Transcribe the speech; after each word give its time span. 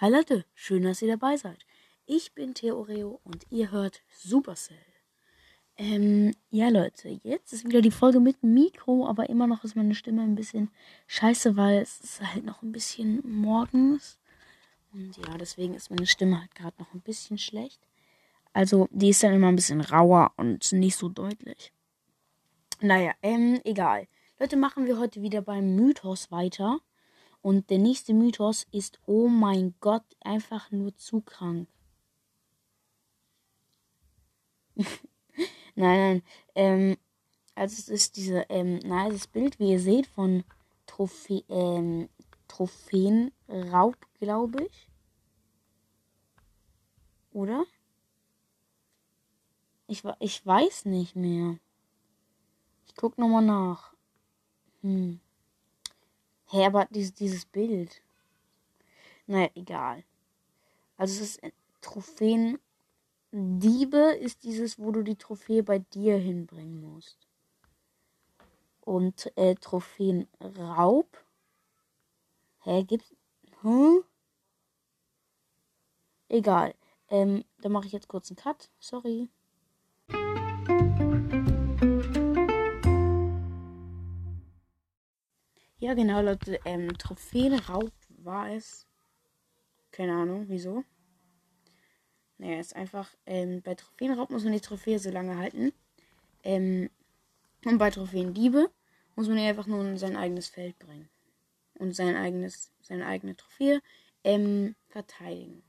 Hi 0.00 0.08
Leute, 0.08 0.44
schön, 0.54 0.84
dass 0.84 1.02
ihr 1.02 1.08
dabei 1.08 1.36
seid. 1.36 1.66
Ich 2.06 2.32
bin 2.32 2.54
Theoreo 2.54 3.20
und 3.24 3.44
ihr 3.50 3.72
hört 3.72 4.04
Supercell. 4.08 4.76
Ähm, 5.76 6.36
ja 6.50 6.68
Leute, 6.68 7.18
jetzt 7.24 7.52
ist 7.52 7.64
wieder 7.64 7.80
die 7.80 7.90
Folge 7.90 8.20
mit 8.20 8.44
Mikro, 8.44 9.08
aber 9.08 9.28
immer 9.28 9.48
noch 9.48 9.64
ist 9.64 9.74
meine 9.74 9.96
Stimme 9.96 10.22
ein 10.22 10.36
bisschen 10.36 10.70
scheiße, 11.08 11.56
weil 11.56 11.82
es 11.82 11.98
ist 11.98 12.22
halt 12.22 12.44
noch 12.44 12.62
ein 12.62 12.70
bisschen 12.70 13.28
morgens. 13.28 14.20
Und 14.92 15.16
ja, 15.16 15.36
deswegen 15.36 15.74
ist 15.74 15.90
meine 15.90 16.06
Stimme 16.06 16.42
halt 16.42 16.54
gerade 16.54 16.76
noch 16.78 16.94
ein 16.94 17.00
bisschen 17.00 17.36
schlecht. 17.36 17.80
Also, 18.52 18.86
die 18.92 19.08
ist 19.08 19.24
dann 19.24 19.34
immer 19.34 19.48
ein 19.48 19.56
bisschen 19.56 19.80
rauer 19.80 20.32
und 20.36 20.70
nicht 20.70 20.94
so 20.94 21.08
deutlich. 21.08 21.72
Naja, 22.80 23.14
ähm, 23.20 23.60
egal. 23.64 24.06
Leute, 24.38 24.56
machen 24.56 24.86
wir 24.86 25.00
heute 25.00 25.22
wieder 25.22 25.42
beim 25.42 25.74
Mythos 25.74 26.30
weiter. 26.30 26.78
Und 27.42 27.70
der 27.70 27.78
nächste 27.78 28.14
Mythos 28.14 28.66
ist, 28.72 29.00
oh 29.06 29.28
mein 29.28 29.74
Gott, 29.80 30.04
einfach 30.20 30.70
nur 30.70 30.96
zu 30.96 31.20
krank. 31.20 31.68
nein, 34.76 34.86
nein. 35.76 36.22
Ähm, 36.54 36.96
also 37.54 37.74
es 37.74 37.88
ist 37.88 38.16
diese, 38.16 38.46
ähm, 38.48 38.80
na, 38.84 39.08
das 39.08 39.26
Bild, 39.26 39.58
wie 39.58 39.72
ihr 39.72 39.80
seht, 39.80 40.06
von 40.06 40.44
Trophy 40.86 41.44
ähm, 41.48 42.08
Trophäenraub, 42.48 43.96
glaube 44.18 44.64
ich. 44.64 44.88
Oder? 47.32 47.64
Ich, 49.86 50.02
ich 50.20 50.44
weiß 50.44 50.86
nicht 50.86 51.14
mehr. 51.14 51.58
Ich 52.86 52.94
guck 52.96 53.18
nochmal 53.18 53.44
nach. 53.44 53.94
Hm. 54.82 55.20
Hä, 56.50 56.58
hey, 56.58 56.66
aber 56.66 56.86
dieses, 56.86 57.12
dieses 57.12 57.44
Bild. 57.44 58.00
Naja, 59.26 59.50
egal. 59.54 60.02
Also 60.96 61.14
es 61.14 61.20
ist 61.20 61.42
äh, 61.42 61.52
Trophäen. 61.82 62.58
Diebe 63.30 64.14
ist 64.14 64.44
dieses, 64.44 64.78
wo 64.78 64.90
du 64.90 65.02
die 65.02 65.16
Trophäe 65.16 65.62
bei 65.62 65.80
dir 65.80 66.16
hinbringen 66.16 66.80
musst. 66.80 67.18
Und 68.80 69.30
äh, 69.36 69.54
Trophäenraub. 69.56 71.22
Hä, 72.60 72.82
gibt's. 72.84 73.14
Hm? 73.60 74.02
Egal. 76.30 76.74
Ähm, 77.10 77.44
da 77.60 77.68
mache 77.68 77.86
ich 77.86 77.92
jetzt 77.92 78.08
kurz 78.08 78.30
einen 78.30 78.36
Cut. 78.36 78.70
Sorry. 78.80 79.28
Ja, 85.80 85.94
genau, 85.94 86.20
Leute. 86.22 86.58
Ähm, 86.64 86.98
Trophäenraub 86.98 87.92
war 88.08 88.50
es. 88.50 88.84
Keine 89.92 90.12
Ahnung, 90.12 90.46
wieso. 90.48 90.82
Naja, 92.36 92.58
ist 92.58 92.74
einfach, 92.74 93.14
ähm, 93.26 93.62
bei 93.62 93.76
Trophäenraub 93.76 94.30
muss 94.30 94.42
man 94.42 94.52
die 94.52 94.60
Trophäe 94.60 94.98
so 94.98 95.10
lange 95.10 95.36
halten. 95.36 95.72
Ähm, 96.42 96.90
und 97.64 97.78
bei 97.78 97.90
Trophäendiebe 97.90 98.70
muss 99.14 99.28
man 99.28 99.38
einfach 99.38 99.68
nur 99.68 99.84
in 99.84 99.98
sein 99.98 100.16
eigenes 100.16 100.48
Feld 100.48 100.76
bringen. 100.80 101.08
Und 101.74 101.94
sein 101.94 102.16
eigenes, 102.16 102.72
seine 102.80 103.06
eigene 103.06 103.36
Trophäe 103.36 103.80
ähm, 104.24 104.74
verteidigen. 104.88 105.62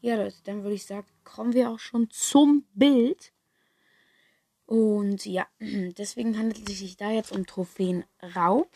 Ja, 0.00 0.16
Leute, 0.16 0.36
dann 0.44 0.64
würde 0.64 0.74
ich 0.74 0.84
sagen, 0.84 1.06
kommen 1.22 1.52
wir 1.52 1.70
auch 1.70 1.78
schon 1.78 2.10
zum 2.10 2.66
Bild. 2.74 3.32
Und 4.66 5.26
ja, 5.26 5.46
deswegen 5.60 6.36
handelt 6.36 6.68
es 6.68 6.80
sich 6.80 6.96
da 6.96 7.12
jetzt 7.12 7.30
um 7.30 7.46
Trophäenraub. 7.46 8.68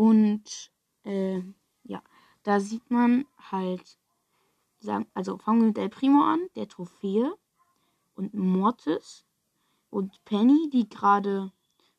Und 0.00 0.72
äh, 1.04 1.42
ja, 1.82 2.02
da 2.42 2.58
sieht 2.58 2.90
man 2.90 3.26
halt, 3.36 3.98
sagen, 4.78 5.06
also 5.12 5.36
fangen 5.36 5.60
wir 5.60 5.66
mit 5.66 5.76
El 5.76 5.90
Primo 5.90 6.22
an, 6.22 6.40
der 6.56 6.68
Trophäe 6.68 7.34
und 8.14 8.32
Mortis. 8.32 9.26
Und 9.90 10.24
Penny, 10.24 10.70
die 10.72 10.88
gerade 10.88 11.52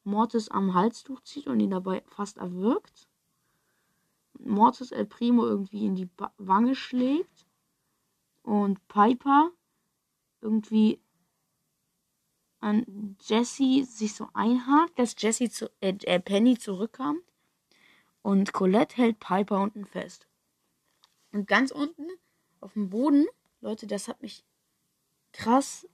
Mortis 0.03 0.49
am 0.49 0.73
Halstuch 0.73 1.21
zieht 1.21 1.45
und 1.45 1.59
ihn 1.59 1.69
dabei 1.69 2.03
fast 2.07 2.39
erwürgt. 2.39 3.07
Mortis 4.39 4.91
El 4.91 5.05
Primo 5.05 5.45
irgendwie 5.45 5.85
in 5.85 5.93
die 5.93 6.07
ba 6.07 6.33
Wange 6.39 6.73
schlägt. 6.73 7.45
Und 8.41 8.79
Piper 8.87 9.51
irgendwie 10.41 10.99
an 12.61 13.15
Jesse 13.21 13.83
sich 13.83 14.15
so 14.15 14.27
einhakt, 14.33 14.97
dass 14.97 15.13
Jesse 15.19 15.51
zu, 15.51 15.69
äh, 15.81 15.93
äh, 16.05 16.19
Penny 16.19 16.57
zurückkommt 16.57 17.30
und 18.21 18.53
Colette 18.53 18.97
hält 18.97 19.19
Piper 19.19 19.61
unten 19.61 19.85
fest. 19.85 20.27
Und 21.31 21.47
ganz 21.47 21.71
unten 21.71 22.07
auf 22.59 22.73
dem 22.73 22.89
Boden, 22.89 23.25
Leute, 23.61 23.87
das 23.87 24.07
hat 24.07 24.21
mich 24.21 24.43
krass 25.31 25.87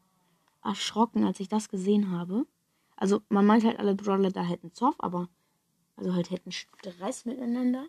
erschrocken, 0.63 1.25
als 1.25 1.39
ich 1.39 1.47
das 1.47 1.69
gesehen 1.69 2.11
habe. 2.11 2.45
Also 2.95 3.21
man 3.29 3.45
meint 3.45 3.63
halt, 3.63 3.79
alle 3.79 3.95
Brawler 3.95 4.31
da 4.31 4.43
hätten 4.43 4.73
Zoff, 4.73 4.95
aber 4.99 5.29
also 5.95 6.13
halt 6.13 6.31
hätten 6.31 6.51
Stress 6.51 7.25
miteinander. 7.25 7.88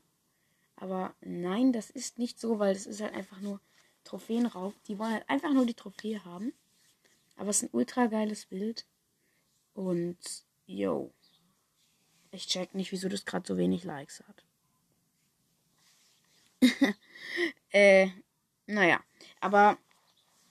Aber 0.76 1.14
nein, 1.20 1.72
das 1.72 1.90
ist 1.90 2.18
nicht 2.18 2.38
so, 2.38 2.58
weil 2.58 2.74
das 2.74 2.86
ist 2.86 3.00
halt 3.00 3.14
einfach 3.14 3.40
nur 3.40 3.60
Trophäenraub. 4.04 4.74
Die 4.84 4.98
wollen 4.98 5.12
halt 5.12 5.28
einfach 5.28 5.52
nur 5.52 5.66
die 5.66 5.74
Trophäe 5.74 6.24
haben. 6.24 6.52
Aber 7.36 7.50
es 7.50 7.62
ist 7.62 7.70
ein 7.70 7.76
ultra 7.76 8.06
geiles 8.06 8.46
Bild. 8.46 8.86
Und, 9.74 10.18
yo. 10.66 11.12
Ich 12.30 12.46
check 12.46 12.74
nicht, 12.74 12.92
wieso 12.92 13.08
das 13.08 13.24
gerade 13.24 13.46
so 13.46 13.56
wenig 13.56 13.84
Likes 13.84 14.22
hat. 14.28 14.44
äh, 17.70 18.08
naja. 18.66 19.00
Aber 19.40 19.78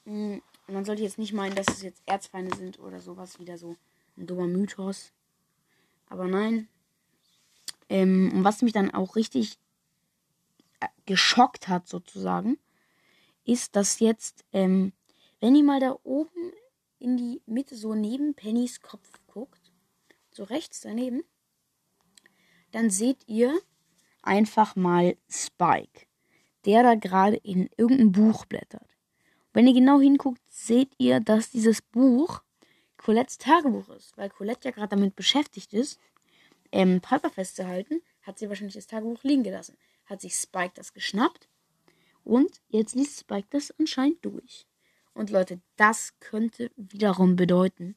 mh, 0.04 0.34
hm, 0.34 0.42
man 0.66 0.84
sollte 0.84 1.02
jetzt 1.02 1.18
nicht 1.18 1.32
meinen, 1.32 1.54
dass 1.54 1.68
es 1.68 1.82
jetzt 1.82 2.02
Erzfeinde 2.06 2.56
sind 2.56 2.78
oder 2.78 3.00
sowas. 3.00 3.38
Wieder 3.38 3.58
so 3.58 3.76
ein 4.16 4.26
dummer 4.26 4.46
Mythos. 4.46 5.12
Aber 6.08 6.26
nein. 6.26 6.68
Ähm, 7.88 8.30
und 8.34 8.44
was 8.44 8.62
mich 8.62 8.72
dann 8.72 8.92
auch 8.92 9.16
richtig 9.16 9.58
äh, 10.80 10.88
geschockt 11.06 11.68
hat, 11.68 11.88
sozusagen, 11.88 12.58
ist, 13.44 13.76
dass 13.76 13.98
jetzt, 14.00 14.44
ähm, 14.52 14.92
wenn 15.40 15.56
ihr 15.56 15.64
mal 15.64 15.80
da 15.80 15.98
oben 16.04 16.52
in 16.98 17.16
die 17.16 17.40
Mitte 17.46 17.76
so 17.76 17.94
neben 17.94 18.34
Pennys 18.34 18.82
Kopf 18.82 19.08
guckt, 19.26 19.72
so 20.30 20.44
rechts 20.44 20.80
daneben, 20.80 21.22
dann 22.72 22.90
seht 22.90 23.18
ihr 23.26 23.58
einfach 24.22 24.76
mal 24.76 25.16
Spike, 25.28 26.06
der 26.64 26.82
da 26.82 26.94
gerade 26.94 27.36
in 27.36 27.68
irgendein 27.76 28.12
Buch 28.12 28.44
blättert. 28.44 28.88
Wenn 29.52 29.66
ihr 29.66 29.74
genau 29.74 30.00
hinguckt, 30.00 30.40
seht 30.48 30.90
ihr, 30.98 31.20
dass 31.20 31.50
dieses 31.50 31.82
Buch 31.82 32.42
Colettes 32.96 33.38
Tagebuch 33.38 33.88
ist, 33.90 34.16
weil 34.18 34.28
Colette 34.28 34.68
ja 34.68 34.74
gerade 34.74 34.88
damit 34.88 35.16
beschäftigt 35.16 35.72
ist, 35.72 35.98
ähm, 36.72 37.00
Piper 37.00 37.30
festzuhalten, 37.30 38.02
hat 38.22 38.38
sie 38.38 38.48
wahrscheinlich 38.48 38.74
das 38.74 38.86
Tagebuch 38.86 39.22
liegen 39.22 39.44
gelassen. 39.44 39.76
Hat 40.06 40.20
sich 40.20 40.34
Spike 40.34 40.72
das 40.74 40.92
geschnappt 40.92 41.48
und 42.24 42.60
jetzt 42.68 42.94
liest 42.94 43.20
Spike 43.20 43.48
das 43.50 43.72
anscheinend 43.78 44.24
durch. 44.24 44.66
Und 45.14 45.30
Leute, 45.30 45.60
das 45.76 46.18
könnte 46.20 46.70
wiederum 46.76 47.36
bedeuten, 47.36 47.96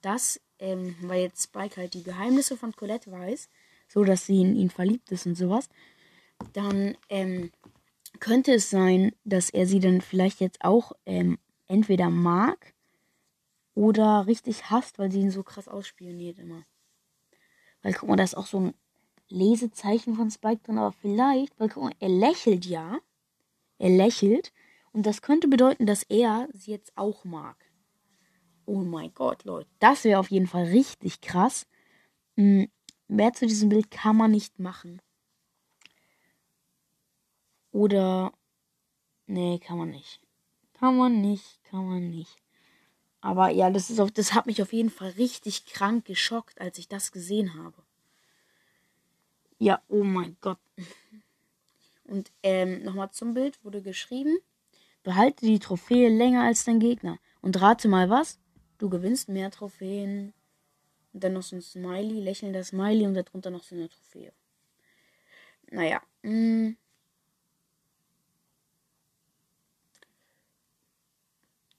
dass, 0.00 0.40
ähm, 0.58 0.96
weil 1.02 1.22
jetzt 1.22 1.44
Spike 1.44 1.76
halt 1.76 1.94
die 1.94 2.02
Geheimnisse 2.02 2.56
von 2.56 2.74
Colette 2.74 3.10
weiß, 3.10 3.48
so 3.88 4.04
dass 4.04 4.26
sie 4.26 4.40
in 4.40 4.54
ihn 4.54 4.70
verliebt 4.70 5.10
ist 5.10 5.26
und 5.26 5.34
sowas, 5.34 5.68
dann 6.52 6.96
ähm, 7.08 7.50
könnte 8.20 8.52
es 8.52 8.70
sein, 8.70 9.12
dass 9.24 9.50
er 9.50 9.66
sie 9.66 9.80
dann 9.80 10.00
vielleicht 10.00 10.40
jetzt 10.40 10.64
auch 10.64 10.92
ähm, 11.06 11.38
entweder 11.66 12.10
mag 12.10 12.74
oder 13.74 14.26
richtig 14.26 14.70
hasst, 14.70 14.98
weil 14.98 15.10
sie 15.10 15.20
ihn 15.20 15.30
so 15.30 15.42
krass 15.42 15.68
ausspioniert 15.68 16.38
immer. 16.38 16.64
Weil 17.82 17.94
guck 17.94 18.08
mal, 18.08 18.16
da 18.16 18.24
ist 18.24 18.36
auch 18.36 18.46
so 18.46 18.60
ein 18.60 18.74
Lesezeichen 19.28 20.14
von 20.14 20.30
Spike 20.30 20.62
drin, 20.64 20.78
aber 20.78 20.92
vielleicht, 20.92 21.58
weil 21.60 21.68
guck 21.68 21.84
mal, 21.84 21.94
er 22.00 22.08
lächelt 22.08 22.66
ja. 22.66 22.98
Er 23.78 23.90
lächelt. 23.90 24.52
Und 24.92 25.06
das 25.06 25.22
könnte 25.22 25.48
bedeuten, 25.48 25.86
dass 25.86 26.02
er 26.02 26.48
sie 26.52 26.72
jetzt 26.72 26.92
auch 26.96 27.24
mag. 27.24 27.56
Oh 28.66 28.80
mein 28.80 29.14
Gott, 29.14 29.44
Leute. 29.44 29.68
Das 29.78 30.04
wäre 30.04 30.18
auf 30.18 30.30
jeden 30.30 30.46
Fall 30.46 30.64
richtig 30.64 31.20
krass. 31.20 31.66
Hm, 32.36 32.68
Mehr 33.08 33.32
zu 33.32 33.46
diesem 33.46 33.70
Bild 33.70 33.90
kann 33.90 34.16
man 34.16 34.30
nicht 34.30 34.58
machen. 34.58 35.00
Oder. 37.72 38.32
Nee, 39.26 39.58
kann 39.58 39.78
man 39.78 39.90
nicht. 39.90 40.20
Kann 40.74 40.96
man 40.96 41.20
nicht, 41.20 41.62
kann 41.64 41.86
man 41.86 42.10
nicht. 42.10 42.36
Aber 43.20 43.50
ja, 43.50 43.70
das 43.70 43.90
ist 43.90 43.98
auf, 43.98 44.12
das 44.12 44.32
hat 44.32 44.46
mich 44.46 44.62
auf 44.62 44.72
jeden 44.72 44.90
Fall 44.90 45.10
richtig 45.10 45.66
krank 45.66 46.04
geschockt, 46.04 46.60
als 46.60 46.78
ich 46.78 46.88
das 46.88 47.10
gesehen 47.12 47.54
habe. 47.54 47.82
Ja, 49.58 49.82
oh 49.88 50.04
mein 50.04 50.36
Gott. 50.40 50.58
Und 52.04 52.30
ähm, 52.42 52.84
nochmal 52.84 53.10
zum 53.10 53.34
Bild 53.34 53.62
wurde 53.64 53.82
geschrieben: 53.82 54.38
Behalte 55.02 55.46
die 55.46 55.58
Trophäe 55.58 56.08
länger 56.08 56.44
als 56.44 56.64
dein 56.64 56.78
Gegner. 56.78 57.18
Und 57.40 57.60
rate 57.60 57.88
mal 57.88 58.08
was? 58.08 58.38
Du 58.78 58.88
gewinnst 58.88 59.28
mehr 59.28 59.50
Trophäen 59.50 60.32
dann 61.18 61.34
noch 61.34 61.42
so 61.42 61.56
ein 61.56 61.62
Smiley, 61.62 62.20
lächelnder 62.20 62.64
Smiley 62.64 63.06
und 63.06 63.14
darunter 63.14 63.50
noch 63.50 63.64
so 63.64 63.74
eine 63.74 63.88
Trophäe. 63.88 64.32
Naja. 65.70 66.00
Mh. 66.22 66.74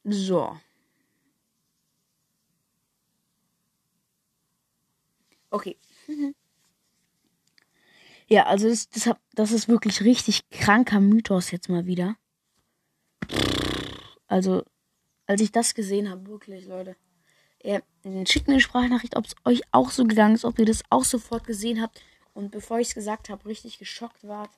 So. 0.06 0.58
Okay. 5.52 5.78
ja, 8.28 8.46
also 8.46 8.70
das, 8.70 8.90
das, 8.90 9.10
das 9.34 9.52
ist 9.52 9.68
wirklich 9.68 10.02
richtig 10.02 10.50
kranker 10.50 11.00
Mythos 11.00 11.52
jetzt 11.52 11.70
mal 11.70 11.86
wieder. 11.86 12.16
Also, 14.28 14.64
als 15.26 15.42
ich 15.42 15.52
das 15.52 15.74
gesehen 15.74 16.10
habe, 16.10 16.28
wirklich, 16.28 16.66
Leute. 16.66 16.96
Ja, 17.62 17.82
schickt 18.26 18.48
mir 18.48 18.54
eine 18.54 18.62
Sprachnachricht, 18.62 19.18
ob 19.18 19.26
es 19.26 19.36
euch 19.44 19.62
auch 19.72 19.92
so 19.92 20.06
gegangen 20.06 20.36
ist, 20.36 20.46
ob 20.46 20.60
ihr 20.60 20.66
das 20.66 20.84
auch 20.90 21.04
sofort 21.04 21.46
gesehen 21.46 21.82
habt. 21.82 22.02
Und 22.34 22.52
bevor 22.52 22.80
ich 22.80 22.90
es 22.90 22.96
gesagt 22.96 23.30
habe, 23.30 23.46
richtig 23.46 23.80
geschockt 23.80 24.28
wart. 24.28 24.52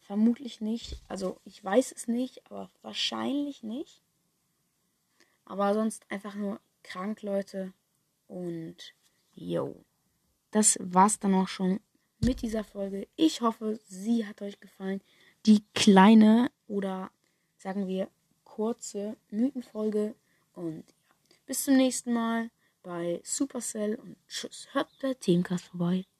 Vermutlich 0.00 0.60
nicht. 0.60 1.00
Also, 1.06 1.38
ich 1.44 1.62
weiß 1.62 1.92
es 1.92 2.08
nicht, 2.08 2.44
aber 2.46 2.70
wahrscheinlich 2.82 3.62
nicht. 3.62 4.02
Aber 5.44 5.74
sonst 5.74 6.02
einfach 6.10 6.34
nur 6.34 6.60
krank, 6.82 7.22
Leute. 7.22 7.72
Und, 8.26 8.76
yo. 9.32 9.84
Das 10.50 10.76
war's 10.80 11.20
dann 11.20 11.34
auch 11.34 11.46
schon 11.46 11.78
mit 12.18 12.42
dieser 12.42 12.64
Folge. 12.64 13.06
Ich 13.14 13.40
hoffe, 13.40 13.78
sie 13.86 14.26
hat 14.26 14.42
euch 14.42 14.58
gefallen. 14.58 15.00
Die 15.46 15.62
kleine 15.74 16.50
oder 16.66 17.10
sagen 17.56 17.86
wir 17.86 18.08
kurze 18.44 19.16
Mythenfolge. 19.30 20.14
Und 20.54 20.84
bis 21.50 21.64
zum 21.64 21.76
nächsten 21.76 22.12
Mal 22.12 22.48
bei 22.80 23.20
Supercell 23.24 23.96
und 23.96 24.16
tschüss. 24.28 24.68
Hört 24.70 24.88
der 25.02 25.18
Teamcast 25.18 25.64
vorbei. 25.64 26.04